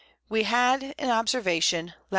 [0.29, 1.95] We had an Observation Lat.